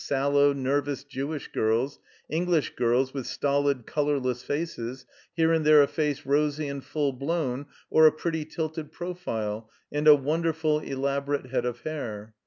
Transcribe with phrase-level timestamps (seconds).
[0.03, 6.25] Sallow, nervous Jewish girls; English girls with stolid, colorless faces; here and there a face
[6.25, 11.81] rosy and full blown, or a pretty tilted profile and a wonderful, elaborate head of
[11.81, 12.33] hair.